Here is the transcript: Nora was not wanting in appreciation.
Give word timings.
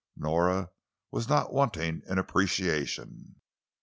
Nora 0.17 0.71
was 1.11 1.29
not 1.29 1.53
wanting 1.53 2.01
in 2.07 2.17
appreciation. 2.17 3.35